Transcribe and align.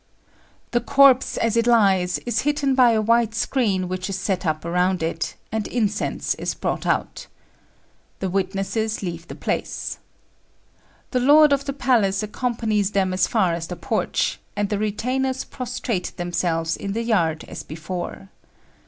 The 0.71 0.81
corpse, 0.81 1.37
as 1.37 1.55
it 1.55 1.67
lies, 1.67 2.17
is 2.25 2.41
hidden 2.41 2.73
by 2.73 2.93
a 2.93 3.01
white 3.03 3.35
screen 3.35 3.87
which 3.87 4.09
is 4.09 4.17
set 4.17 4.47
up 4.47 4.65
around 4.65 5.03
it, 5.03 5.35
and 5.51 5.67
incense 5.67 6.33
is 6.39 6.55
brought 6.55 6.87
out. 6.87 7.27
The 8.17 8.27
witnesses 8.27 9.03
leave 9.03 9.27
the 9.27 9.35
place. 9.35 9.99
The 11.11 11.19
lord 11.19 11.53
of 11.53 11.65
the 11.65 11.73
palace 11.73 12.23
accompanies 12.23 12.93
them 12.93 13.13
as 13.13 13.27
far 13.27 13.53
as 13.53 13.67
the 13.67 13.75
porch, 13.75 14.39
and 14.55 14.69
the 14.69 14.79
retainers 14.79 15.43
prostrate 15.43 16.13
themselves 16.17 16.75
in 16.75 16.93
the 16.93 17.03
yard 17.03 17.43
as 17.47 17.61
before. 17.61 18.29